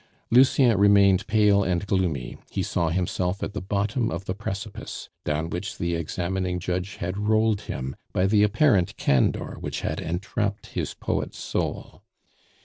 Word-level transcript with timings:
Lucien 0.31 0.75
remained 0.79 1.27
pale 1.27 1.63
and 1.63 1.85
gloomy; 1.85 2.35
he 2.49 2.63
saw 2.63 2.89
himself 2.89 3.43
at 3.43 3.53
the 3.53 3.61
bottom 3.61 4.09
of 4.09 4.25
the 4.25 4.33
precipice, 4.33 5.09
down 5.25 5.47
which 5.47 5.77
the 5.77 5.93
examining 5.93 6.57
judge 6.57 6.95
had 6.95 7.19
rolled 7.19 7.61
him 7.69 7.95
by 8.11 8.25
the 8.25 8.41
apparent 8.41 8.97
candor 8.97 9.57
which 9.59 9.81
had 9.81 9.99
entrapped 9.99 10.65
his 10.73 10.95
poet's 10.95 11.37
soul. 11.37 12.01